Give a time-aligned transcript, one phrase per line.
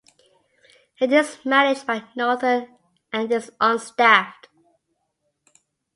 [0.99, 2.75] It is managed by Northern
[3.13, 4.47] and is unstaffed.